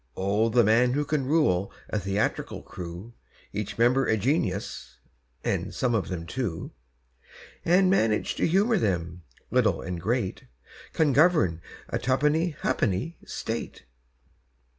[0.17, 3.13] Oh, the man who can rule a theatrical crew,
[3.53, 4.97] Each member a genius
[5.43, 6.71] (and some of them two),
[7.63, 10.45] And manage to humour them, little and great,
[10.93, 13.85] Can govern a tuppenny ha'penny State!